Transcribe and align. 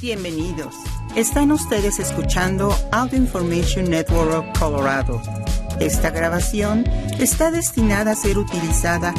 Bienvenidos. 0.00 0.76
Están 1.14 1.52
ustedes 1.52 1.98
escuchando 1.98 2.70
Audio 2.90 3.18
Information 3.18 3.90
Network 3.90 4.32
of 4.32 4.58
Colorado. 4.58 5.20
Esta 5.78 6.08
grabación 6.08 6.84
está 7.18 7.50
destinada 7.50 8.12
a 8.12 8.14
ser 8.14 8.38
utilizada 8.38 9.12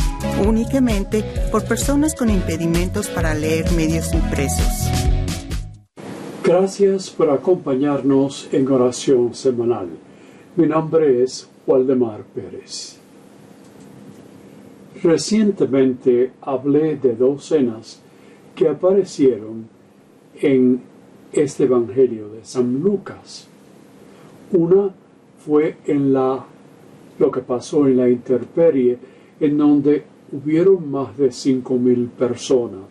únicamente 0.44 1.24
por 1.52 1.66
personas 1.66 2.16
con 2.16 2.32
impedimentos 2.32 3.10
para 3.10 3.36
leer 3.36 3.72
medios 3.74 4.12
impresos. 4.12 4.90
Gracias 6.44 7.12
por 7.12 7.30
acompañarnos 7.30 8.50
en 8.52 8.68
oración 8.72 9.36
semanal. 9.36 9.88
Mi 10.56 10.66
nombre 10.66 11.22
es 11.22 11.48
Waldemar 11.68 12.24
Pérez. 12.24 12.98
Recientemente 15.04 16.32
hablé 16.42 16.96
de 16.96 17.16
dos 17.16 17.46
cenas 17.46 18.00
que 18.56 18.68
aparecieron 18.68 19.81
en 20.42 20.82
este 21.32 21.64
Evangelio 21.64 22.30
de 22.30 22.44
San 22.44 22.82
Lucas. 22.82 23.48
Una 24.52 24.90
fue 25.46 25.78
en 25.86 26.14
la 26.14 26.46
lo 27.20 27.32
que 27.32 27.42
pasó 27.42 27.88
en 27.88 27.98
la 27.98 28.10
interperie, 28.10 28.98
en 29.40 29.58
donde 29.58 30.04
hubieron 30.32 30.90
más 30.90 31.16
de 31.18 31.32
cinco 31.32 31.76
mil 31.76 32.08
personas. 32.08 32.82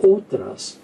Otras, 0.00 0.78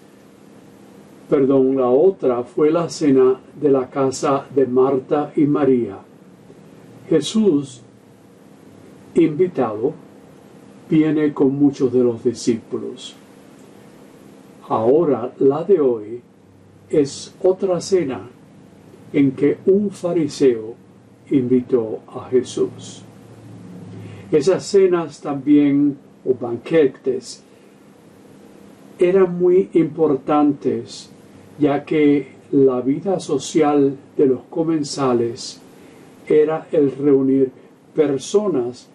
perdón, 1.29 1.77
la 1.77 1.87
otra 1.87 2.43
fue 2.43 2.69
la 2.69 2.89
cena 2.89 3.39
de 3.59 3.69
la 3.69 3.89
casa 3.89 4.45
de 4.53 4.67
Marta 4.67 5.31
y 5.35 5.45
María. 5.45 5.99
Jesús, 7.09 7.81
invitado, 9.15 9.93
viene 10.89 11.33
con 11.33 11.55
muchos 11.55 11.93
de 11.93 12.03
los 12.03 12.23
discípulos. 12.23 13.15
Ahora 14.69 15.33
la 15.39 15.63
de 15.63 15.79
hoy 15.79 16.21
es 16.89 17.33
otra 17.41 17.79
cena 17.79 18.27
en 19.13 19.31
que 19.31 19.57
un 19.65 19.91
fariseo 19.91 20.75
invitó 21.29 21.99
a 22.07 22.27
Jesús. 22.29 23.01
Esas 24.29 24.65
cenas 24.65 25.21
también, 25.21 25.97
o 26.25 26.33
banquetes, 26.33 27.43
eran 28.99 29.37
muy 29.37 29.69
importantes, 29.73 31.09
ya 31.59 31.85
que 31.85 32.33
la 32.51 32.81
vida 32.81 33.21
social 33.21 33.95
de 34.17 34.25
los 34.25 34.41
comensales 34.49 35.61
era 36.27 36.67
el 36.73 36.91
reunir 36.91 37.51
personas 37.95 38.89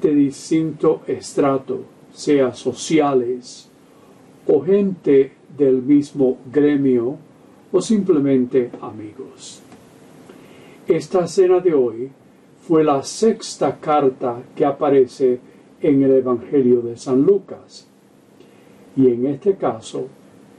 de 0.00 0.14
distinto 0.14 1.02
estrato, 1.08 1.82
sea 2.12 2.54
sociales, 2.54 3.69
o 4.46 4.60
gente 4.60 5.32
del 5.56 5.82
mismo 5.82 6.38
gremio 6.52 7.16
o 7.72 7.80
simplemente 7.80 8.70
amigos. 8.80 9.62
Esta 10.86 11.26
cena 11.26 11.60
de 11.60 11.74
hoy 11.74 12.10
fue 12.66 12.84
la 12.84 13.02
sexta 13.02 13.78
carta 13.78 14.42
que 14.54 14.64
aparece 14.64 15.40
en 15.80 16.02
el 16.02 16.12
Evangelio 16.12 16.82
de 16.82 16.96
San 16.96 17.22
Lucas. 17.22 17.86
Y 18.96 19.08
en 19.08 19.26
este 19.26 19.56
caso 19.56 20.08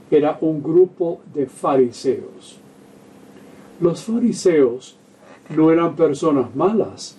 era 0.09 0.37
un 0.41 0.61
grupo 0.61 1.21
de 1.33 1.47
fariseos. 1.47 2.59
Los 3.79 4.03
fariseos 4.03 4.97
no 5.55 5.71
eran 5.71 5.95
personas 5.95 6.55
malas, 6.55 7.17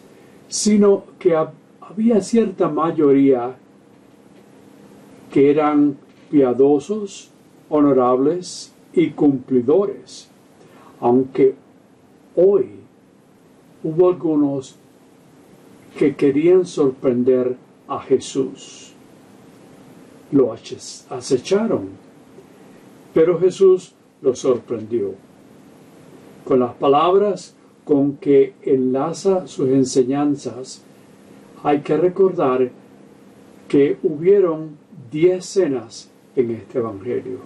sino 0.48 1.04
que 1.18 1.34
había 1.80 2.20
cierta 2.20 2.68
mayoría 2.68 3.56
que 5.30 5.50
eran 5.50 5.96
piadosos, 6.32 7.28
honorables 7.68 8.72
y 8.94 9.10
cumplidores, 9.10 10.28
aunque 10.98 11.54
hoy 12.34 12.70
hubo 13.84 14.08
algunos 14.08 14.76
que 15.98 16.16
querían 16.16 16.64
sorprender 16.64 17.56
a 17.86 18.00
Jesús. 18.00 18.94
Lo 20.30 20.54
acecharon, 20.54 21.90
pero 23.12 23.38
Jesús 23.38 23.92
lo 24.22 24.34
sorprendió. 24.34 25.14
Con 26.46 26.60
las 26.60 26.72
palabras 26.72 27.54
con 27.84 28.16
que 28.16 28.54
enlaza 28.62 29.46
sus 29.46 29.68
enseñanzas, 29.68 30.80
hay 31.62 31.82
que 31.82 31.94
recordar 31.98 32.70
que 33.68 33.98
hubieron 34.02 34.78
diez 35.10 35.44
cenas 35.44 36.08
en 36.36 36.50
este 36.52 36.78
Evangelio. 36.78 37.38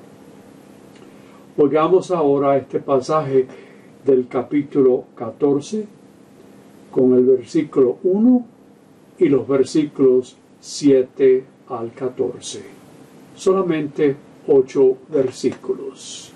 Oigamos 1.57 2.11
ahora 2.11 2.57
este 2.57 2.81
pasaje 2.81 3.47
del 4.05 4.29
capítulo 4.29 5.05
14 5.15 5.87
con 6.91 7.15
el 7.15 7.25
versículo 7.25 7.99
1 8.03 8.47
y 9.19 9.29
los 9.29 9.49
versículos 9.49 10.37
7 10.61 11.45
al 11.69 11.93
14. 11.93 12.63
Solamente 13.35 14.17
ocho 14.47 14.99
versículos. 15.09 16.33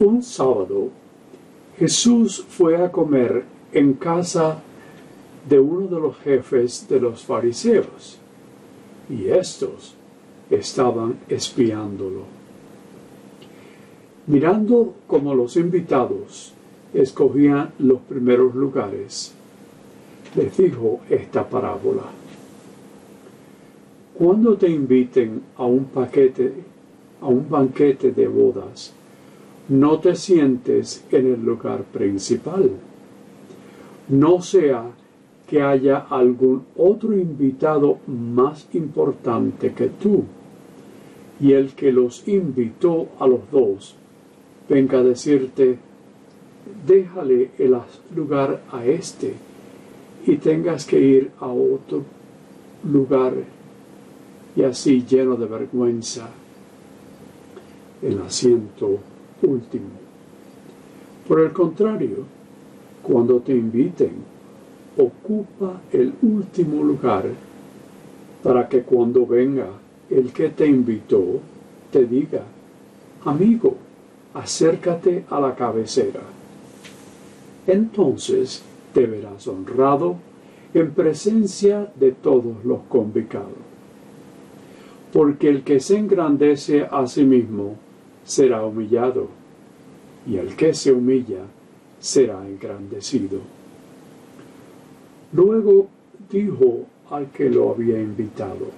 Un 0.00 0.22
sábado 0.22 0.90
Jesús 1.78 2.44
fue 2.48 2.82
a 2.82 2.90
comer 2.90 3.44
en 3.72 3.94
casa 3.94 4.62
de 5.48 5.58
uno 5.58 5.86
de 5.86 6.00
los 6.00 6.16
jefes 6.18 6.86
de 6.88 7.00
los 7.00 7.24
fariseos 7.24 8.18
y 9.08 9.28
estos 9.28 9.94
estaban 10.50 11.16
espiándolo. 11.28 12.22
Mirando 14.26 14.94
como 15.06 15.34
los 15.34 15.56
invitados 15.56 16.54
escogían 16.92 17.72
los 17.78 18.00
primeros 18.00 18.54
lugares, 18.54 19.34
les 20.36 20.56
dijo 20.56 21.00
esta 21.10 21.48
parábola. 21.48 22.04
Cuando 24.14 24.56
te 24.56 24.68
inviten 24.68 25.42
a 25.56 25.64
un 25.64 25.86
paquete, 25.86 26.52
a 27.20 27.26
un 27.26 27.48
banquete 27.48 28.12
de 28.12 28.28
bodas, 28.28 28.92
no 29.68 29.98
te 29.98 30.14
sientes 30.14 31.04
en 31.10 31.34
el 31.34 31.44
lugar 31.44 31.82
principal. 31.84 32.70
No 34.08 34.40
sea 34.40 34.84
que 35.48 35.62
haya 35.62 36.06
algún 36.10 36.64
otro 36.76 37.12
invitado 37.12 37.98
más 38.06 38.66
importante 38.74 39.72
que 39.72 39.88
tú, 39.88 40.24
y 41.40 41.52
el 41.52 41.74
que 41.74 41.92
los 41.92 42.26
invitó 42.28 43.08
a 43.18 43.26
los 43.26 43.50
dos 43.50 43.96
venga 44.68 44.98
a 44.98 45.02
decirte, 45.02 45.78
déjale 46.86 47.50
el 47.58 47.76
lugar 48.14 48.62
a 48.72 48.84
este 48.84 49.34
y 50.26 50.36
tengas 50.36 50.86
que 50.86 50.98
ir 50.98 51.30
a 51.40 51.46
otro 51.46 52.02
lugar 52.90 53.34
y 54.56 54.62
así 54.62 55.04
lleno 55.04 55.36
de 55.36 55.46
vergüenza 55.46 56.28
el 58.00 58.20
asiento 58.22 58.98
último. 59.42 60.04
Por 61.26 61.40
el 61.40 61.52
contrario, 61.52 62.24
cuando 63.02 63.40
te 63.40 63.52
inviten 63.52 64.33
ocupa 64.96 65.80
el 65.92 66.12
último 66.22 66.82
lugar 66.82 67.24
para 68.42 68.68
que 68.68 68.82
cuando 68.82 69.26
venga 69.26 69.66
el 70.10 70.32
que 70.32 70.50
te 70.50 70.66
invitó, 70.66 71.40
te 71.90 72.04
diga, 72.04 72.42
amigo, 73.24 73.76
acércate 74.34 75.24
a 75.30 75.40
la 75.40 75.54
cabecera. 75.54 76.20
Entonces 77.66 78.62
te 78.92 79.06
verás 79.06 79.48
honrado 79.48 80.16
en 80.74 80.90
presencia 80.92 81.90
de 81.94 82.12
todos 82.12 82.64
los 82.64 82.80
convocados. 82.88 83.64
Porque 85.12 85.48
el 85.48 85.62
que 85.62 85.80
se 85.80 85.96
engrandece 85.96 86.86
a 86.90 87.06
sí 87.06 87.24
mismo 87.24 87.76
será 88.24 88.64
humillado, 88.64 89.28
y 90.26 90.36
el 90.36 90.56
que 90.56 90.74
se 90.74 90.92
humilla 90.92 91.42
será 92.00 92.46
engrandecido. 92.46 93.38
Luego 95.34 95.88
dijo 96.30 96.86
al 97.10 97.30
que 97.32 97.50
lo 97.50 97.72
había 97.72 98.00
invitado, 98.00 98.68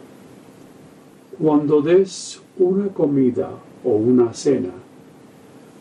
cuando 1.39 1.83
des 1.83 2.41
una 2.59 2.89
comida 2.89 3.51
o 3.85 3.91
una 3.91 4.33
cena, 4.33 4.71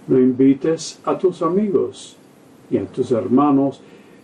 no 0.08 0.20
invites 0.20 1.00
a 1.06 1.18
tus 1.18 1.42
amigos, 1.42 2.18
ni 2.70 2.78
a 2.78 2.86
tus 2.86 3.12
hermanos, 3.12 3.80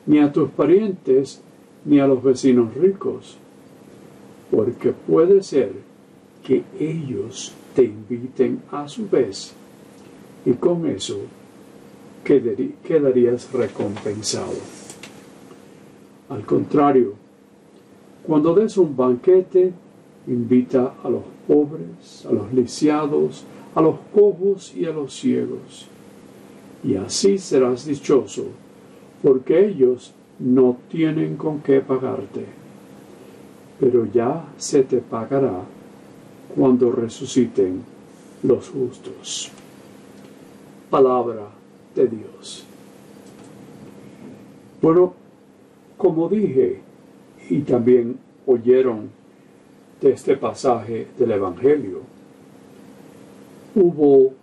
ni 0.05 0.19
a 0.19 0.29
tus 0.31 0.49
parientes, 0.49 1.41
ni 1.85 1.99
a 1.99 2.07
los 2.07 2.21
vecinos 2.21 2.75
ricos, 2.75 3.37
porque 4.51 4.91
puede 4.91 5.41
ser 5.43 5.71
que 6.43 6.63
ellos 6.77 7.53
te 7.73 7.85
inviten 7.85 8.61
a 8.71 8.89
su 8.89 9.07
vez, 9.09 9.53
y 10.45 10.51
con 10.53 10.85
eso 10.85 11.17
quedarías 12.25 13.51
recompensado. 13.53 14.80
Al 16.31 16.45
contrario, 16.45 17.15
cuando 18.23 18.55
des 18.55 18.77
un 18.77 18.95
banquete, 18.95 19.73
invita 20.27 20.93
a 21.03 21.09
los 21.09 21.23
pobres, 21.45 22.25
a 22.25 22.31
los 22.31 22.53
lisiados, 22.53 23.43
a 23.75 23.81
los 23.81 23.95
cojos 24.13 24.73
y 24.73 24.85
a 24.85 24.91
los 24.91 25.13
ciegos. 25.13 25.87
Y 26.85 26.95
así 26.95 27.37
serás 27.37 27.85
dichoso, 27.85 28.45
porque 29.21 29.67
ellos 29.67 30.13
no 30.39 30.77
tienen 30.89 31.35
con 31.35 31.59
qué 31.59 31.81
pagarte. 31.81 32.45
Pero 33.77 34.05
ya 34.05 34.45
se 34.57 34.83
te 34.83 34.99
pagará 34.99 35.63
cuando 36.55 36.93
resuciten 36.93 37.83
los 38.43 38.69
justos. 38.69 39.51
Palabra 40.89 41.49
de 41.93 42.07
Dios. 42.07 42.65
Bueno, 44.81 45.20
como 46.01 46.27
dije, 46.27 46.79
y 47.47 47.59
también 47.59 48.17
oyeron 48.47 49.11
de 50.01 50.13
este 50.13 50.35
pasaje 50.35 51.05
del 51.15 51.31
Evangelio, 51.31 51.99
hubo 53.75 54.33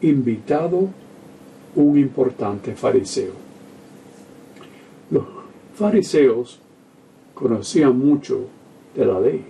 invitado 0.00 0.88
un 1.74 1.98
importante 1.98 2.74
fariseo. 2.74 3.34
Los 5.10 5.24
fariseos 5.74 6.60
conocían 7.34 7.98
mucho 7.98 8.46
de 8.94 9.04
la 9.04 9.20
ley. 9.20 9.44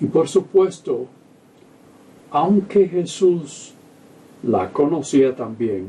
Y 0.00 0.06
por 0.06 0.26
supuesto, 0.26 1.06
aunque 2.30 2.88
Jesús 2.88 3.74
la 4.42 4.72
conocía 4.72 5.36
también, 5.36 5.88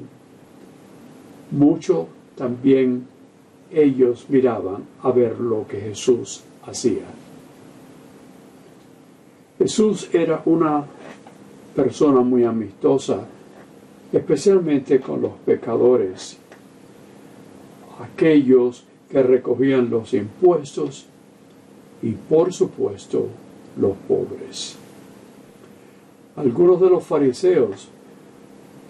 mucho 1.52 2.10
también 2.36 3.15
ellos 3.76 4.26
miraban 4.30 4.84
a 5.04 5.12
ver 5.12 5.40
lo 5.40 5.68
que 5.68 5.80
Jesús 5.82 6.44
hacía. 6.66 7.04
Jesús 9.58 10.10
era 10.14 10.42
una 10.46 10.86
persona 11.76 12.22
muy 12.22 12.46
amistosa, 12.46 13.20
especialmente 14.12 15.00
con 15.00 15.22
los 15.22 15.34
pecadores, 15.46 16.38
aquellos 18.02 18.86
que 19.10 19.22
recogían 19.22 19.90
los 19.90 20.14
impuestos 20.14 21.06
y 22.02 22.12
por 22.12 22.54
supuesto 22.54 23.28
los 23.78 23.96
pobres. 24.08 24.78
Algunos 26.36 26.82
de 26.82 26.90
los 26.90 27.04
fariseos, 27.04 27.90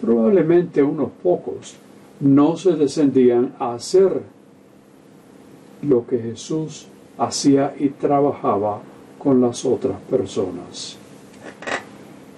probablemente 0.00 0.82
unos 0.82 1.10
pocos, 1.22 1.76
no 2.20 2.56
se 2.56 2.72
descendían 2.72 3.54
a 3.58 3.74
hacer 3.74 4.35
lo 5.82 6.06
que 6.06 6.18
Jesús 6.18 6.86
hacía 7.18 7.74
y 7.78 7.88
trabajaba 7.88 8.80
con 9.18 9.40
las 9.40 9.64
otras 9.64 10.00
personas. 10.10 10.96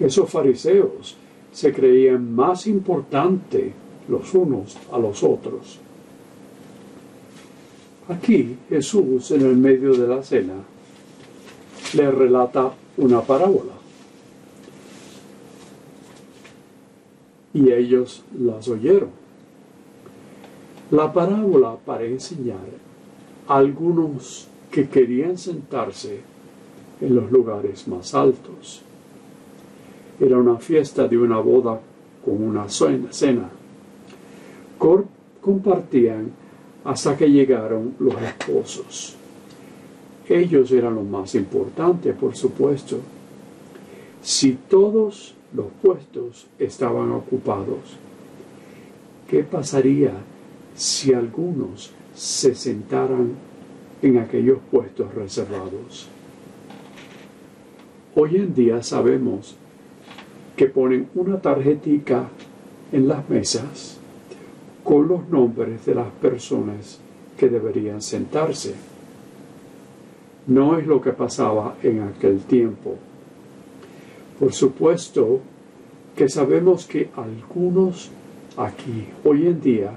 Esos 0.01 0.31
fariseos 0.31 1.17
se 1.53 1.73
creían 1.73 2.35
más 2.35 2.67
importantes 2.67 3.73
los 4.09 4.33
unos 4.35 4.77
a 4.93 4.99
los 4.99 5.23
otros. 5.23 5.79
Aquí 8.09 8.57
Jesús, 8.69 9.31
en 9.33 9.43
el 9.43 9.57
medio 9.57 9.93
de 9.95 10.09
la 10.09 10.23
cena, 10.23 10.55
le 11.95 12.11
relata 12.11 12.73
una 12.97 13.21
parábola. 13.21 13.73
Y 17.53 17.71
ellos 17.73 18.23
las 18.39 18.69
oyeron. 18.69 19.11
La 20.91 21.13
parábola 21.13 21.77
para 21.85 22.05
enseñar 22.05 22.88
algunos 23.49 24.47
que 24.71 24.89
querían 24.89 25.39
sentarse 25.39 26.21
en 27.01 27.15
los 27.15 27.33
lugares 27.33 27.89
más 27.89 28.15
altos. 28.15 28.83
Era 30.21 30.37
una 30.37 30.59
fiesta 30.59 31.09
de 31.09 31.17
una 31.17 31.39
boda 31.39 31.81
con 32.25 32.43
una 32.43 32.69
cena. 32.69 33.49
Compartían 35.41 36.31
hasta 36.85 37.17
que 37.17 37.31
llegaron 37.31 37.95
los 37.99 38.15
esposos. 38.21 39.17
Ellos 40.29 40.71
eran 40.73 40.95
los 40.95 41.07
más 41.07 41.35
importantes, 41.35 42.15
por 42.15 42.37
supuesto. 42.37 42.99
Si 44.21 44.59
todos 44.69 45.35
los 45.55 45.67
puestos 45.81 46.47
estaban 46.59 47.13
ocupados, 47.13 47.97
¿qué 49.27 49.43
pasaría 49.43 50.13
si 50.75 51.15
algunos 51.15 51.93
se 52.19 52.57
sentaran 52.57 53.31
en 54.03 54.19
aquellos 54.19 54.59
puestos 54.73 55.15
reservados. 55.15 56.09
Hoy 58.17 58.37
en 58.37 58.53
día 58.55 58.83
sabemos 58.83 59.57
que 60.57 60.67
ponen 60.67 61.09
una 61.15 61.41
tarjetica 61.41 62.29
en 62.91 63.07
las 63.07 63.29
mesas 63.31 63.99
con 64.83 65.07
los 65.07 65.29
nombres 65.29 65.87
de 65.87 65.95
las 65.95 66.09
personas 66.09 66.99
que 67.37 67.49
deberían 67.49 68.03
sentarse. 68.03 68.75
No 70.49 70.77
es 70.77 70.89
lo 70.89 71.01
que 71.01 71.13
pasaba 71.13 71.77
en 71.85 72.03
aquel 72.03 72.41
tiempo. 72.41 72.97
Por 74.41 74.53
supuesto 74.53 75.39
que 76.17 76.29
sabemos 76.29 76.85
que 76.85 77.11
algunos 77.15 78.11
aquí 78.57 79.07
hoy 79.23 79.47
en 79.47 79.61
día 79.61 79.93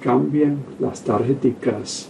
cambian 0.00 0.58
las 0.78 1.02
tarjeticas 1.02 2.08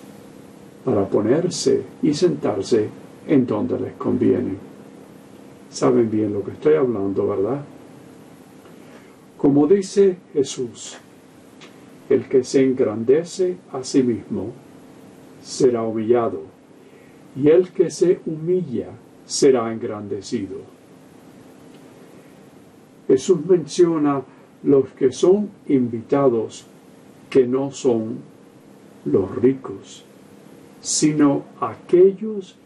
para 0.84 1.06
ponerse 1.06 1.82
y 2.02 2.14
sentarse 2.14 2.88
en 3.26 3.46
donde 3.46 3.78
les 3.78 3.92
conviene. 3.94 4.54
Saben 5.70 6.10
bien 6.10 6.32
lo 6.32 6.42
que 6.42 6.52
estoy 6.52 6.74
hablando, 6.74 7.28
¿verdad? 7.28 7.62
Como 9.36 9.66
dice 9.66 10.16
Jesús, 10.32 10.96
el 12.08 12.26
que 12.28 12.42
se 12.42 12.64
engrandece 12.64 13.56
a 13.72 13.84
sí 13.84 14.02
mismo 14.02 14.52
será 15.42 15.82
humillado, 15.82 16.42
y 17.36 17.48
el 17.48 17.70
que 17.70 17.90
se 17.90 18.20
humilla 18.26 18.88
será 19.26 19.72
engrandecido. 19.72 20.56
Jesús 23.06 23.44
menciona 23.46 24.22
los 24.62 24.88
que 24.90 25.12
son 25.12 25.50
invitados 25.68 26.66
que 27.30 27.46
no 27.46 27.70
son 27.70 28.18
los 29.04 29.34
ricos, 29.36 30.04
sino 30.80 31.44
aquellos 31.60 32.56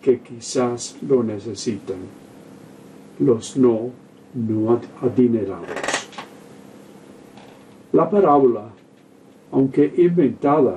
que 0.00 0.20
quizás 0.20 0.96
lo 1.06 1.22
necesitan, 1.22 1.96
los 3.18 3.56
no, 3.56 3.90
no 4.34 4.80
adinerados. 5.02 5.68
La 7.92 8.08
parábola, 8.08 8.68
aunque 9.52 9.92
inventada 9.96 10.76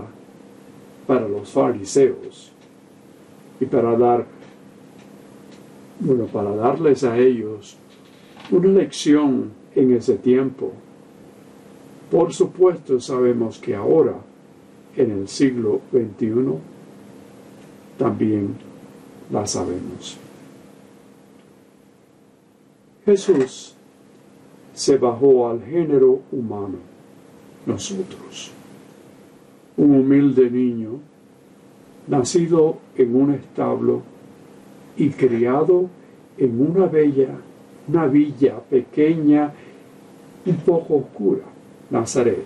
para 1.05 1.27
los 1.27 1.49
fariseos 1.49 2.51
y 3.59 3.65
para 3.65 3.95
dar, 3.97 4.25
bueno, 5.99 6.25
para 6.25 6.55
darles 6.55 7.03
a 7.03 7.17
ellos 7.17 7.77
una 8.51 8.69
lección 8.69 9.51
en 9.75 9.93
ese 9.93 10.15
tiempo, 10.15 10.71
por 12.09 12.33
supuesto 12.33 12.99
sabemos 12.99 13.59
que 13.59 13.75
ahora, 13.75 14.15
en 14.95 15.11
el 15.11 15.27
siglo 15.27 15.81
XXI, 15.91 16.57
también 17.97 18.55
la 19.31 19.45
sabemos. 19.45 20.17
Jesús 23.05 23.75
se 24.73 24.97
bajó 24.97 25.49
al 25.49 25.63
género 25.63 26.21
humano, 26.31 26.77
nosotros, 27.65 28.51
un 29.77 29.95
humilde 29.95 30.49
niño, 30.49 30.99
nacido 32.07 32.77
en 32.95 33.15
un 33.15 33.33
establo 33.33 34.01
y 34.97 35.09
criado 35.09 35.89
en 36.37 36.59
una 36.59 36.87
bella, 36.87 37.29
una 37.87 38.07
villa 38.07 38.59
pequeña, 38.67 39.53
un 40.45 40.55
poco 40.57 40.95
oscura 40.95 41.58
Nazaret. 41.89 42.45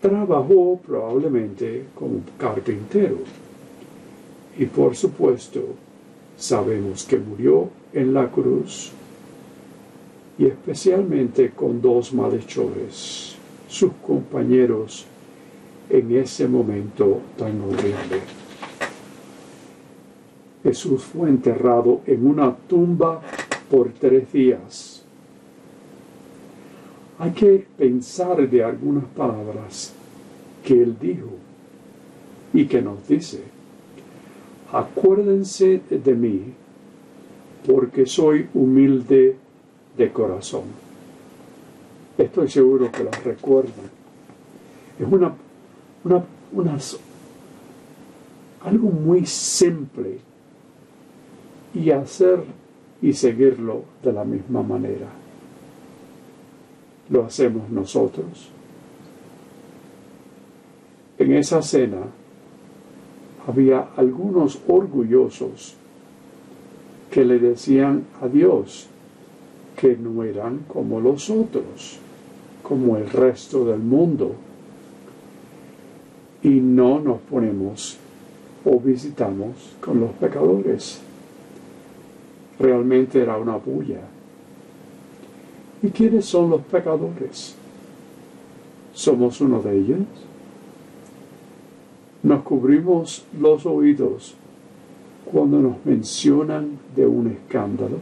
Trabajó 0.00 0.80
probablemente 0.86 1.84
como 1.94 2.20
carpintero 2.38 3.18
y 4.58 4.66
por 4.66 4.96
supuesto 4.96 5.60
sabemos 6.36 7.04
que 7.04 7.18
murió 7.18 7.68
en 7.92 8.14
la 8.14 8.30
cruz 8.30 8.92
y 10.38 10.46
especialmente 10.46 11.50
con 11.50 11.82
dos 11.82 12.14
malhechores, 12.14 13.36
sus 13.68 13.92
compañeros 14.06 15.06
en 15.90 16.16
ese 16.16 16.48
momento 16.48 17.20
tan 17.36 17.60
horrible. 17.60 18.20
Jesús 20.62 21.02
fue 21.02 21.28
enterrado 21.28 22.00
en 22.06 22.26
una 22.26 22.54
tumba 22.54 23.20
por 23.70 23.90
tres 23.92 24.32
días 24.32 24.99
hay 27.20 27.32
que 27.32 27.66
pensar 27.76 28.48
de 28.48 28.64
algunas 28.64 29.04
palabras 29.04 29.92
que 30.64 30.82
Él 30.82 30.96
dijo 30.98 31.28
y 32.54 32.64
que 32.64 32.80
nos 32.80 33.06
dice. 33.06 33.42
acuérdense 34.72 35.82
de 35.90 36.14
mí, 36.14 36.54
porque 37.66 38.06
soy 38.06 38.48
humilde 38.54 39.36
de 39.98 40.12
corazón. 40.12 40.62
Estoy 42.16 42.48
seguro 42.48 42.90
que 42.90 43.04
lo 43.04 43.10
recuerdan. 43.10 43.90
Es 44.98 45.06
una, 45.06 45.34
una, 46.04 46.78
algo 48.64 48.88
muy 48.88 49.26
simple 49.26 50.20
y 51.74 51.90
hacer 51.90 52.44
y 53.02 53.12
seguirlo 53.12 53.84
de 54.02 54.12
la 54.14 54.24
misma 54.24 54.62
manera. 54.62 55.19
Lo 57.10 57.24
hacemos 57.24 57.68
nosotros. 57.70 58.50
En 61.18 61.34
esa 61.34 61.60
cena 61.60 61.98
había 63.46 63.88
algunos 63.96 64.60
orgullosos 64.68 65.74
que 67.10 67.24
le 67.24 67.38
decían 67.38 68.04
a 68.22 68.28
Dios 68.28 68.86
que 69.76 69.96
no 69.96 70.22
eran 70.22 70.60
como 70.68 71.00
los 71.00 71.28
otros, 71.30 71.98
como 72.62 72.96
el 72.96 73.10
resto 73.10 73.64
del 73.64 73.80
mundo. 73.80 74.34
Y 76.42 76.48
no 76.60 77.00
nos 77.00 77.20
ponemos 77.20 77.98
o 78.64 78.78
visitamos 78.78 79.76
con 79.80 80.00
los 80.00 80.12
pecadores. 80.12 81.00
Realmente 82.58 83.20
era 83.20 83.36
una 83.36 83.56
bulla. 83.56 84.00
¿Y 85.82 85.88
quiénes 85.88 86.26
son 86.26 86.50
los 86.50 86.60
pecadores? 86.62 87.54
¿Somos 88.92 89.40
uno 89.40 89.60
de 89.62 89.78
ellos? 89.78 89.98
Nos 92.22 92.42
cubrimos 92.42 93.24
los 93.38 93.64
oídos 93.64 94.34
cuando 95.24 95.60
nos 95.60 95.84
mencionan 95.86 96.78
de 96.94 97.06
un 97.06 97.28
escándalo. 97.28 97.96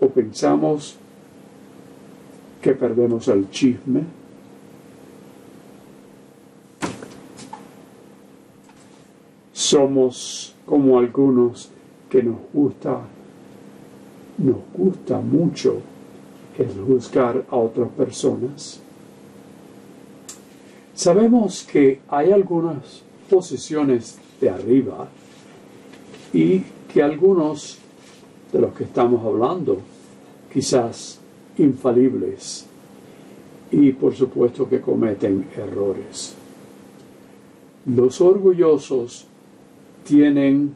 O 0.00 0.08
pensamos 0.08 0.96
que 2.60 2.72
perdemos 2.72 3.28
el 3.28 3.48
chisme. 3.50 4.02
Somos 9.52 10.54
como 10.66 10.98
algunos 10.98 11.70
que 12.10 12.22
nos 12.22 12.36
gusta, 12.52 13.00
nos 14.38 14.56
gusta 14.74 15.20
mucho 15.20 15.80
el 16.58 16.68
juzgar 16.86 17.44
a 17.50 17.56
otras 17.56 17.88
personas 17.90 18.80
Sabemos 20.96 21.62
que 21.70 22.00
hay 22.08 22.32
algunas 22.32 23.02
posiciones 23.28 24.18
de 24.40 24.48
arriba 24.48 25.06
y 26.32 26.62
que 26.90 27.02
algunos 27.02 27.76
de 28.50 28.60
los 28.62 28.72
que 28.72 28.84
estamos 28.84 29.22
hablando, 29.22 29.76
quizás 30.50 31.20
infalibles, 31.58 32.64
y 33.70 33.92
por 33.92 34.14
supuesto 34.14 34.66
que 34.66 34.80
cometen 34.80 35.46
errores. 35.54 36.34
Los 37.84 38.18
orgullosos 38.22 39.26
tienen 40.02 40.74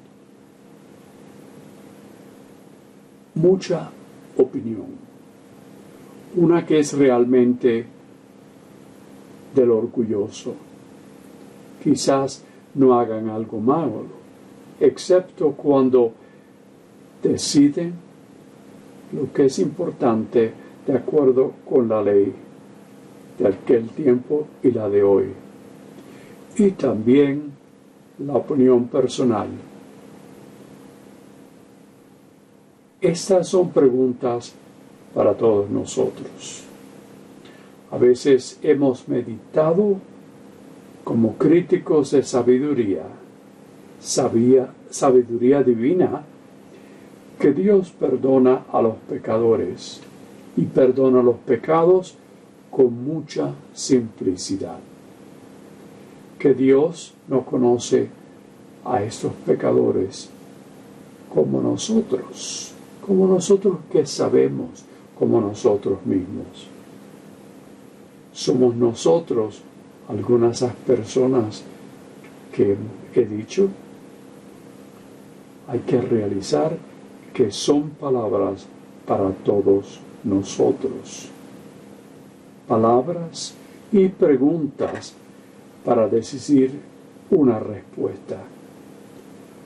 mucha 3.40 3.90
opinión, 4.37 4.87
una 6.37 6.64
que 6.64 6.78
es 6.78 6.92
realmente 6.92 7.87
del 9.54 9.70
orgulloso. 9.70 10.54
Quizás 11.82 12.44
no 12.75 12.99
hagan 12.99 13.28
algo 13.28 13.59
malo, 13.61 14.04
excepto 14.78 15.52
cuando 15.52 16.12
deciden 17.23 17.94
lo 19.12 19.32
que 19.32 19.47
es 19.47 19.59
importante 19.59 20.52
de 20.87 20.92
acuerdo 20.94 21.52
con 21.68 21.88
la 21.88 22.02
ley 22.02 22.32
de 23.38 23.49
aquel 23.49 23.88
tiempo 23.88 24.47
y 24.62 24.70
la 24.70 24.88
de 24.88 25.02
hoy. 25.02 25.25
Y 26.56 26.70
también 26.73 27.52
la 28.18 28.35
opinión 28.35 28.87
personal. 28.88 29.49
Estas 33.00 33.49
son 33.49 33.71
preguntas 33.71 34.52
para 35.14 35.33
todos 35.33 35.71
nosotros. 35.71 36.64
A 37.90 37.97
veces 37.97 38.59
hemos 38.62 39.09
meditado 39.09 39.97
como 41.02 41.35
críticos 41.37 42.11
de 42.11 42.23
sabiduría, 42.23 43.04
sabía, 44.00 44.69
sabiduría 44.90 45.62
divina, 45.62 46.25
que 47.38 47.52
Dios 47.54 47.90
perdona 47.90 48.64
a 48.71 48.83
los 48.83 48.97
pecadores 49.09 50.02
y 50.59 50.66
perdona 50.66 51.23
los 51.23 51.37
pecados 51.37 52.16
con 52.71 53.02
mucha 53.02 53.54
simplicidad. 53.73 54.78
Que 56.38 56.52
Dios 56.52 57.14
no 57.28 57.47
conoce 57.47 58.11
a 58.85 59.02
estos 59.02 59.33
pecadores 59.47 60.28
como 61.33 61.62
nosotros, 61.62 62.75
como 63.10 63.26
nosotros 63.26 63.78
que 63.90 64.06
sabemos, 64.06 64.84
como 65.18 65.40
nosotros 65.40 65.98
mismos 66.06 66.68
somos 68.32 68.76
nosotros, 68.76 69.62
algunas 70.08 70.60
de 70.60 70.66
esas 70.66 70.76
personas 70.76 71.64
que 72.54 72.76
he 73.16 73.24
dicho, 73.24 73.68
hay 75.66 75.80
que 75.80 76.00
realizar 76.00 76.76
que 77.34 77.50
son 77.50 77.90
palabras 77.90 78.64
para 79.08 79.30
todos 79.30 79.98
nosotros. 80.22 81.28
Palabras 82.68 83.54
y 83.90 84.06
preguntas 84.06 85.14
para 85.84 86.06
decidir 86.06 86.78
una 87.28 87.58
respuesta. 87.58 88.38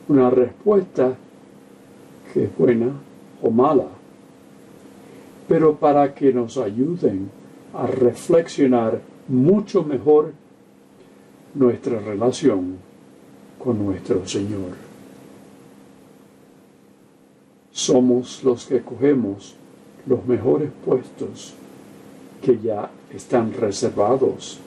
Una 0.08 0.30
respuesta 0.30 1.14
que 2.32 2.44
es 2.44 2.56
buena 2.56 3.13
o 3.42 3.50
mala, 3.50 3.88
pero 5.48 5.76
para 5.76 6.14
que 6.14 6.32
nos 6.32 6.56
ayuden 6.56 7.30
a 7.72 7.86
reflexionar 7.86 9.00
mucho 9.28 9.82
mejor 9.82 10.32
nuestra 11.54 11.98
relación 11.98 12.76
con 13.58 13.84
nuestro 13.84 14.26
Señor. 14.26 14.72
Somos 17.72 18.44
los 18.44 18.66
que 18.66 18.80
cogemos 18.80 19.56
los 20.06 20.24
mejores 20.26 20.70
puestos 20.84 21.54
que 22.42 22.58
ya 22.58 22.90
están 23.12 23.52
reservados, 23.52 24.58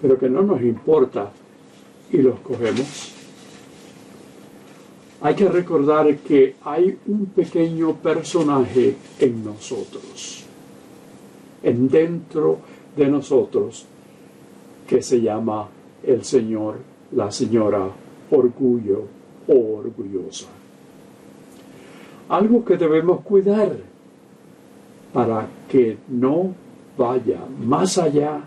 pero 0.00 0.18
que 0.18 0.28
no 0.28 0.42
nos 0.42 0.62
importa 0.62 1.30
y 2.10 2.18
los 2.18 2.38
cogemos. 2.40 3.21
Hay 5.22 5.34
que 5.34 5.48
recordar 5.48 6.16
que 6.18 6.56
hay 6.64 6.98
un 7.06 7.26
pequeño 7.26 7.94
personaje 7.94 8.96
en 9.20 9.44
nosotros 9.44 10.42
en 11.62 11.88
dentro 11.88 12.58
de 12.96 13.08
nosotros 13.08 13.86
que 14.86 15.02
se 15.02 15.20
llama 15.20 15.68
el 16.02 16.24
Señor, 16.24 16.76
la 17.12 17.30
señora 17.30 17.88
orgullo 18.30 19.04
o 19.48 19.76
orgullosa. 19.78 20.48
Algo 22.28 22.64
que 22.64 22.76
debemos 22.76 23.20
cuidar 23.20 23.76
para 25.12 25.46
que 25.68 25.98
no 26.08 26.54
vaya 26.96 27.38
más 27.64 27.98
allá 27.98 28.40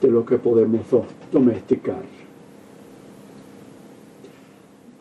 de 0.00 0.10
lo 0.10 0.24
que 0.24 0.38
podemos 0.38 0.80
domesticar. 1.30 2.21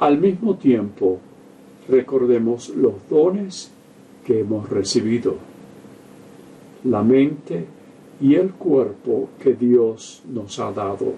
Al 0.02 0.18
mismo 0.18 0.56
tiempo, 0.56 1.20
recordemos 1.88 2.70
los 2.70 3.08
dones 3.08 3.70
que 4.26 4.40
hemos 4.40 4.68
recibido 4.68 5.36
la 6.86 7.04
mente 7.04 7.68
y 8.20 8.34
el 8.34 8.50
cuerpo 8.50 9.30
que 9.40 9.54
Dios 9.54 10.24
nos 10.28 10.58
ha 10.58 10.72
dado. 10.72 11.14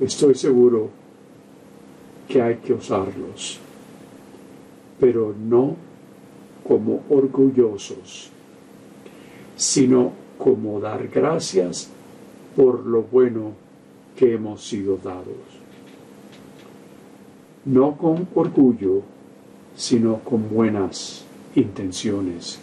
Estoy 0.00 0.34
seguro 0.34 0.88
que 2.26 2.40
hay 2.40 2.54
que 2.56 2.72
usarlos, 2.72 3.58
pero 4.98 5.34
no 5.38 5.76
como 6.66 7.02
orgullosos, 7.10 8.30
sino 9.58 10.10
como 10.38 10.80
dar 10.80 11.08
gracias 11.08 11.90
por 12.56 12.86
lo 12.86 13.02
bueno 13.02 13.52
que 14.16 14.32
hemos 14.32 14.66
sido 14.66 14.96
dados. 14.96 15.53
No 17.66 17.96
con 17.96 18.28
orgullo, 18.34 19.02
sino 19.76 20.18
con 20.18 20.50
buenas 20.50 21.24
intenciones 21.54 22.58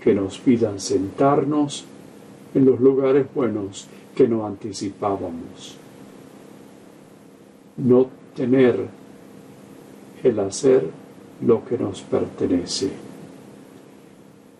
que 0.00 0.14
nos 0.14 0.38
pidan 0.38 0.78
sentarnos 0.78 1.84
en 2.54 2.64
los 2.64 2.80
lugares 2.80 3.26
buenos 3.34 3.88
que 4.14 4.28
no 4.28 4.46
anticipábamos. 4.46 5.76
no 7.76 8.08
tener 8.34 8.86
el 10.22 10.38
hacer 10.40 10.88
lo 11.42 11.64
que 11.64 11.78
nos 11.78 12.00
pertenece. 12.02 12.90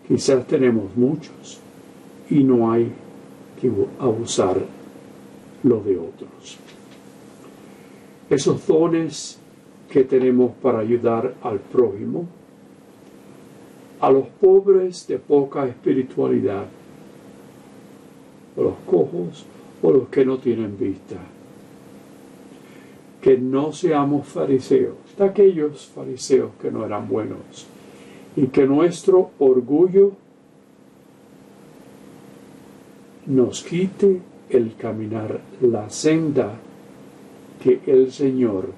Quizás 0.07 0.45
tenemos 0.47 0.95
muchos 0.95 1.59
y 2.29 2.43
no 2.43 2.71
hay 2.71 2.91
que 3.59 3.71
abusar 3.99 4.61
lo 5.63 5.81
de 5.81 5.97
otros. 5.97 6.57
Esos 8.29 8.67
dones 8.67 9.39
que 9.89 10.03
tenemos 10.03 10.51
para 10.61 10.79
ayudar 10.79 11.33
al 11.41 11.59
prójimo, 11.59 12.27
a 13.99 14.11
los 14.11 14.27
pobres 14.27 15.07
de 15.07 15.17
poca 15.17 15.65
espiritualidad, 15.65 16.65
o 18.55 18.63
los 18.63 18.75
cojos 18.85 19.45
o 19.81 19.91
los 19.91 20.09
que 20.09 20.25
no 20.25 20.37
tienen 20.39 20.77
vista. 20.77 21.15
Que 23.21 23.37
no 23.37 23.71
seamos 23.71 24.27
fariseos, 24.27 24.95
de 25.17 25.25
aquellos 25.25 25.87
fariseos 25.87 26.51
que 26.61 26.71
no 26.71 26.85
eran 26.85 27.07
buenos, 27.07 27.65
y 28.35 28.47
que 28.47 28.65
nuestro 28.65 29.31
orgullo 29.39 30.11
nos 33.25 33.63
quite 33.63 34.21
el 34.49 34.75
caminar 34.75 35.41
la 35.61 35.89
senda 35.89 36.53
que 37.61 37.81
el 37.85 38.11
Señor 38.11 38.69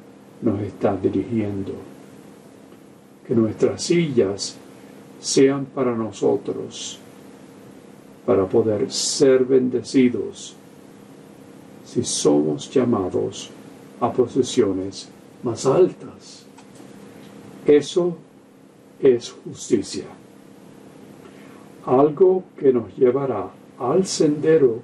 nos 0.42 0.62
está 0.62 0.96
dirigiendo. 0.96 1.74
Que 3.28 3.36
nuestras 3.36 3.84
sillas 3.84 4.56
sean 5.20 5.66
para 5.66 5.96
nosotros, 5.96 7.00
para 8.26 8.46
poder 8.46 8.92
ser 8.92 9.44
bendecidos 9.46 10.56
si 11.84 12.04
somos 12.04 12.70
llamados 12.72 13.50
a 14.00 14.12
posiciones 14.12 15.10
más 15.44 15.66
altas. 15.66 16.46
Eso 17.66 18.16
es 19.02 19.32
justicia. 19.32 20.06
Algo 21.86 22.44
que 22.58 22.72
nos 22.72 22.96
llevará 22.96 23.50
al 23.80 24.06
sendero 24.06 24.80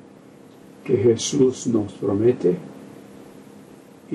que 0.84 0.98
Jesús 0.98 1.68
nos 1.68 1.94
promete 1.94 2.56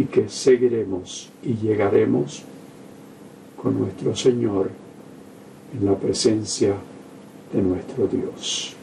y 0.00 0.04
que 0.04 0.30
seguiremos 0.30 1.28
y 1.42 1.57
llegaremos 1.57 2.42
con 3.62 3.78
nuestro 3.78 4.16
Señor 4.16 4.71
en 5.78 5.85
la 5.85 5.95
presencia 5.95 6.75
de 7.52 7.61
nuestro 7.61 8.07
Dios. 8.07 8.75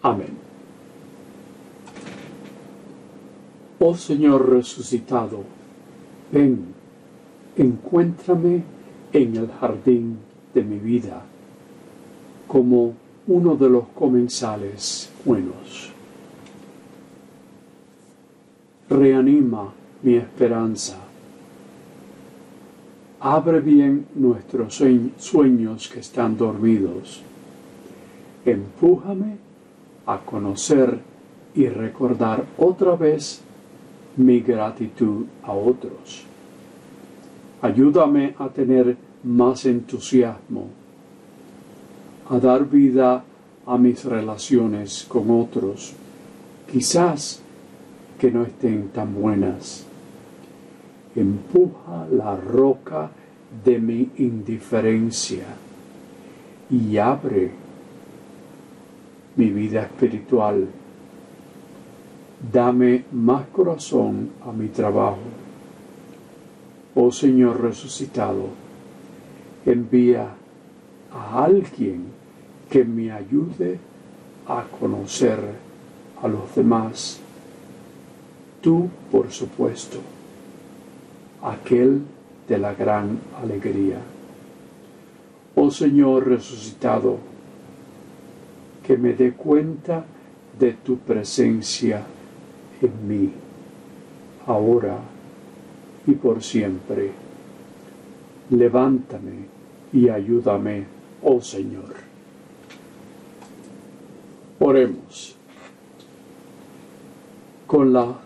Amén. 0.00 0.30
Oh 3.80 3.94
Señor 3.94 4.48
resucitado, 4.48 5.42
ven, 6.32 6.64
encuéntrame 7.58 8.62
en 9.12 9.36
el 9.36 9.48
jardín 9.60 10.16
de 10.54 10.64
mi 10.64 10.78
vida 10.78 11.22
como 12.48 12.94
uno 13.26 13.56
de 13.56 13.68
los 13.68 13.88
comensales 13.88 15.10
buenos 15.22 15.93
reanima 18.94 19.72
mi 20.02 20.14
esperanza. 20.16 20.96
Abre 23.20 23.60
bien 23.60 24.06
nuestros 24.14 24.82
sueños 25.18 25.88
que 25.88 26.00
están 26.00 26.36
dormidos. 26.36 27.22
Empújame 28.44 29.36
a 30.06 30.18
conocer 30.18 30.98
y 31.54 31.66
recordar 31.68 32.44
otra 32.58 32.96
vez 32.96 33.40
mi 34.16 34.40
gratitud 34.40 35.24
a 35.42 35.52
otros. 35.52 36.24
Ayúdame 37.62 38.34
a 38.38 38.48
tener 38.48 38.96
más 39.22 39.64
entusiasmo, 39.64 40.66
a 42.28 42.38
dar 42.38 42.68
vida 42.68 43.24
a 43.66 43.78
mis 43.78 44.04
relaciones 44.04 45.06
con 45.08 45.30
otros. 45.30 45.94
Quizás 46.70 47.40
que 48.18 48.30
no 48.30 48.42
estén 48.42 48.88
tan 48.88 49.14
buenas. 49.14 49.86
Empuja 51.14 52.06
la 52.10 52.36
roca 52.36 53.10
de 53.64 53.78
mi 53.78 54.10
indiferencia 54.18 55.44
y 56.70 56.96
abre 56.96 57.50
mi 59.36 59.50
vida 59.50 59.82
espiritual. 59.82 60.66
Dame 62.52 63.04
más 63.12 63.46
corazón 63.48 64.30
a 64.44 64.52
mi 64.52 64.68
trabajo. 64.68 65.18
Oh 66.94 67.10
Señor 67.10 67.60
resucitado, 67.60 68.48
envía 69.66 70.28
a 71.12 71.44
alguien 71.44 72.04
que 72.70 72.84
me 72.84 73.10
ayude 73.10 73.78
a 74.46 74.64
conocer 74.78 75.38
a 76.22 76.28
los 76.28 76.54
demás 76.54 77.20
tú, 78.64 78.88
por 79.12 79.30
supuesto, 79.30 79.98
aquel 81.42 82.00
de 82.48 82.56
la 82.56 82.72
gran 82.72 83.18
alegría. 83.42 83.98
Oh 85.54 85.70
Señor 85.70 86.26
resucitado, 86.26 87.18
que 88.86 88.96
me 88.96 89.12
dé 89.12 89.32
cuenta 89.34 90.06
de 90.58 90.72
tu 90.72 90.96
presencia 90.96 92.02
en 92.80 93.06
mí, 93.06 93.30
ahora 94.46 94.96
y 96.06 96.12
por 96.12 96.42
siempre. 96.42 97.10
Levántame 98.48 99.44
y 99.92 100.08
ayúdame, 100.08 100.84
oh 101.22 101.42
Señor. 101.42 101.96
Oremos. 104.58 105.36
Con 107.66 107.92
la 107.92 108.24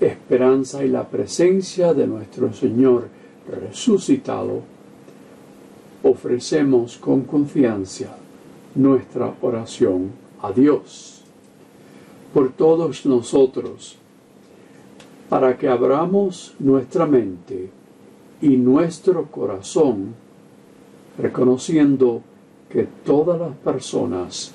esperanza 0.00 0.84
y 0.84 0.88
la 0.88 1.08
presencia 1.08 1.94
de 1.94 2.06
nuestro 2.06 2.52
Señor 2.52 3.08
resucitado, 3.48 4.62
ofrecemos 6.02 6.98
con 6.98 7.22
confianza 7.22 8.16
nuestra 8.74 9.34
oración 9.40 10.10
a 10.42 10.52
Dios 10.52 11.22
por 12.34 12.52
todos 12.52 13.06
nosotros, 13.06 13.96
para 15.30 15.56
que 15.56 15.68
abramos 15.68 16.54
nuestra 16.58 17.06
mente 17.06 17.70
y 18.42 18.48
nuestro 18.48 19.24
corazón, 19.26 20.14
reconociendo 21.18 22.20
que 22.68 22.86
todas 23.04 23.40
las 23.40 23.56
personas 23.56 24.52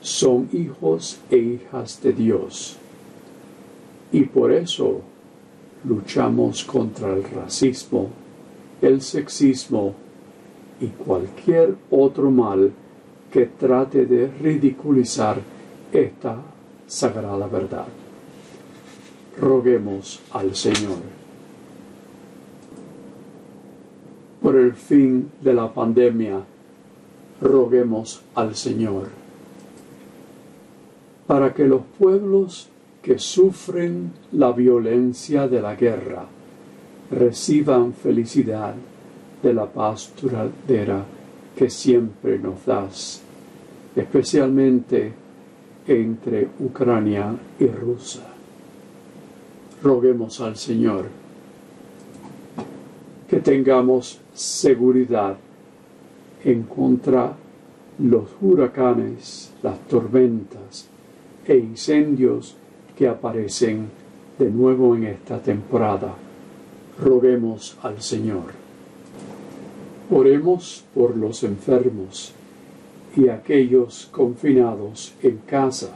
son 0.00 0.48
hijos 0.52 1.18
e 1.30 1.36
hijas 1.36 2.00
de 2.02 2.12
Dios 2.12 2.79
y 4.12 4.24
por 4.24 4.52
eso 4.52 5.00
luchamos 5.84 6.64
contra 6.64 7.12
el 7.12 7.24
racismo, 7.24 8.08
el 8.82 9.00
sexismo 9.00 9.94
y 10.80 10.86
cualquier 10.88 11.76
otro 11.90 12.30
mal 12.30 12.72
que 13.30 13.46
trate 13.46 14.06
de 14.06 14.26
ridiculizar 14.26 15.38
esta 15.92 16.36
sagrada 16.86 17.46
verdad. 17.46 17.86
Roguemos 19.40 20.20
al 20.32 20.54
Señor. 20.56 20.98
Por 24.42 24.56
el 24.56 24.72
fin 24.74 25.30
de 25.40 25.54
la 25.54 25.72
pandemia, 25.72 26.40
roguemos 27.40 28.22
al 28.34 28.56
Señor. 28.56 29.08
Para 31.26 31.54
que 31.54 31.64
los 31.64 31.82
pueblos 31.98 32.68
que 33.02 33.18
sufren 33.18 34.12
la 34.32 34.52
violencia 34.52 35.48
de 35.48 35.60
la 35.60 35.74
guerra 35.74 36.26
reciban 37.10 37.92
felicidad 37.92 38.74
de 39.42 39.54
la 39.54 39.66
paz 39.66 40.12
duradera 40.20 41.04
que 41.56 41.70
siempre 41.70 42.38
nos 42.38 42.64
das, 42.64 43.20
especialmente 43.96 45.12
entre 45.86 46.48
Ucrania 46.60 47.34
y 47.58 47.66
Rusia. 47.66 48.22
Roguemos 49.82 50.40
al 50.40 50.56
Señor 50.56 51.06
que 53.28 53.40
tengamos 53.40 54.20
seguridad 54.34 55.36
en 56.44 56.62
contra 56.64 57.32
los 57.98 58.28
huracanes, 58.40 59.52
las 59.62 59.78
tormentas 59.88 60.88
e 61.46 61.56
incendios 61.56 62.56
que 63.00 63.08
aparecen 63.08 63.88
de 64.38 64.50
nuevo 64.50 64.94
en 64.94 65.04
esta 65.04 65.38
temporada. 65.38 66.12
Roguemos 67.02 67.78
al 67.82 68.02
Señor. 68.02 68.52
Oremos 70.10 70.84
por 70.94 71.16
los 71.16 71.42
enfermos 71.42 72.34
y 73.16 73.30
aquellos 73.30 74.06
confinados 74.12 75.14
en 75.22 75.38
casa, 75.38 75.92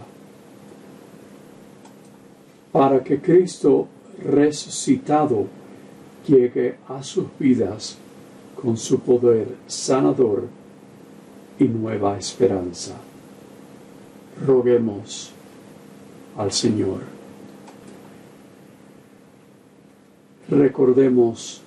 para 2.73 3.05
que 3.05 3.21
Cristo 3.21 3.87
resucitado 4.25 5.45
llegue 6.27 6.77
a 6.89 7.03
sus 7.03 7.27
vidas 7.39 7.99
con 8.63 8.79
su 8.79 9.01
poder 9.01 9.49
sanador 9.67 10.45
y 11.59 11.65
nueva 11.65 12.17
esperanza. 12.17 12.95
Roguemos 14.47 15.34
al 16.37 16.53
Señor. 16.53 17.01
Recordemos 20.49 21.63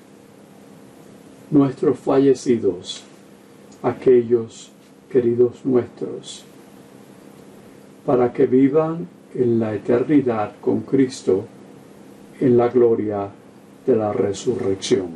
nuestros 1.49 1.97
fallecidos, 1.99 3.03
aquellos 3.82 4.71
queridos 5.10 5.65
nuestros, 5.65 6.43
para 8.06 8.32
que 8.32 8.45
vivan 8.45 9.08
en 9.34 9.60
la 9.60 9.73
eternidad 9.73 10.53
con 10.62 10.82
Cristo 10.82 11.45
en 12.39 12.58
la 12.58 12.67
gloria 12.69 13.30
de 13.86 13.95
la 13.95 14.13
resurrección. 14.13 15.08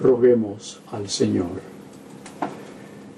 Roguemos 0.00 0.80
al 0.90 1.08
Señor. 1.08 1.62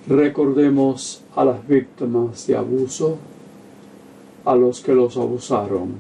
Recordemos 0.06 1.22
a 1.34 1.44
las 1.44 1.66
víctimas 1.66 2.46
de 2.46 2.56
abuso, 2.56 3.18
a 4.46 4.54
los 4.54 4.80
que 4.80 4.94
los 4.94 5.16
abusaron 5.16 5.94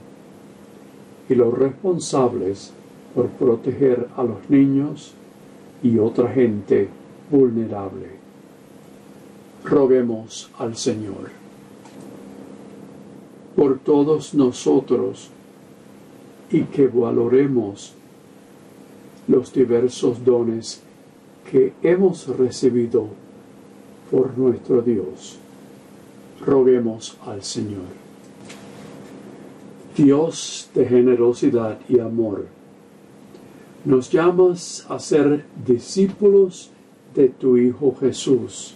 y 1.28 1.34
los 1.34 1.52
responsables 1.52 2.72
por 3.14 3.26
proteger 3.28 4.08
a 4.16 4.22
los 4.22 4.48
niños 4.48 5.12
y 5.82 5.98
otra 5.98 6.30
gente 6.30 6.88
vulnerable. 7.30 8.06
Roguemos 9.64 10.48
al 10.58 10.76
Señor. 10.76 11.30
Por 13.56 13.80
todos 13.80 14.32
nosotros 14.34 15.30
y 16.50 16.62
que 16.62 16.86
valoremos 16.86 17.94
los 19.26 19.52
diversos 19.52 20.24
dones 20.24 20.82
que 21.50 21.72
hemos 21.82 22.28
recibido 22.28 23.08
por 24.10 24.38
nuestro 24.38 24.82
Dios. 24.82 25.38
Roguemos 26.44 27.16
al 27.26 27.42
Señor. 27.42 28.06
Dios 29.96 30.68
de 30.74 30.84
generosidad 30.84 31.78
y 31.88 32.00
amor, 32.00 32.44
nos 33.86 34.10
llamas 34.10 34.84
a 34.90 34.98
ser 34.98 35.46
discípulos 35.66 36.70
de 37.14 37.30
tu 37.30 37.56
Hijo 37.56 37.96
Jesús 37.98 38.74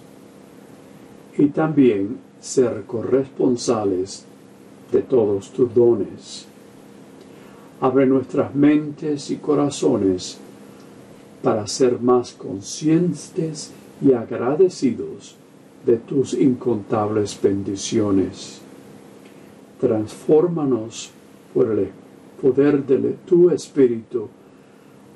y 1.36 1.46
también 1.48 2.16
ser 2.40 2.84
corresponsales 2.86 4.24
de 4.90 5.02
todos 5.02 5.50
tus 5.50 5.74
dones. 5.74 6.46
Abre 7.82 8.06
nuestras 8.06 8.54
mentes 8.54 9.30
y 9.30 9.36
corazones 9.36 10.38
para 11.42 11.66
ser 11.66 12.00
más 12.00 12.32
conscientes 12.32 13.72
y 14.00 14.14
agradecidos 14.14 15.36
de 15.84 15.96
tus 15.96 16.32
incontables 16.32 17.38
bendiciones. 17.42 18.62
Transfórmanos 19.80 21.10
por 21.54 21.70
el 21.70 21.88
poder 22.40 22.84
de 22.84 23.16
tu 23.26 23.50
Espíritu 23.50 24.28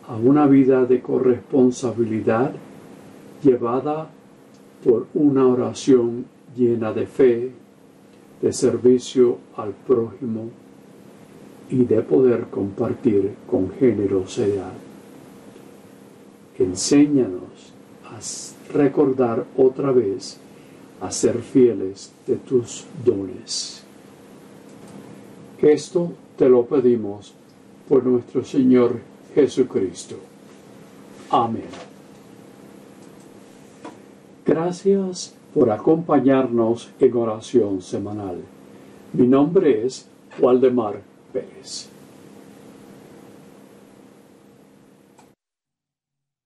a 0.09 0.17
una 0.17 0.47
vida 0.47 0.85
de 0.85 1.01
corresponsabilidad 1.01 2.53
llevada 3.43 4.09
por 4.85 5.07
una 5.15 5.47
oración 5.47 6.27
llena 6.57 6.93
de 6.93 7.07
fe, 7.07 7.51
de 8.41 8.53
servicio 8.53 9.39
al 9.57 9.71
prójimo 9.73 10.51
y 11.71 11.85
de 11.85 12.03
poder 12.03 12.45
compartir 12.51 13.33
con 13.51 13.71
generosidad. 13.73 14.73
Enséñanos 16.59 17.73
a 18.05 18.19
recordar 18.73 19.45
otra 19.57 19.91
vez 19.93 20.39
a 21.01 21.11
ser 21.11 21.39
fieles 21.39 22.13
de 22.27 22.37
tus 22.37 22.85
dones. 23.05 23.84
Esto 25.65 26.13
te 26.37 26.47
lo 26.47 26.67
pedimos 26.67 27.33
por 27.89 28.05
nuestro 28.05 28.45
Señor 28.45 29.01
Jesucristo. 29.35 30.17
Amén. 31.31 31.65
Gracias 34.45 35.35
por 35.55 35.71
acompañarnos 35.71 36.91
en 37.01 37.17
oración 37.17 37.81
semanal. 37.81 38.43
Mi 39.15 39.27
nombre 39.27 39.87
es 39.87 40.07
Waldemar 40.39 41.01
Pérez. 41.33 41.94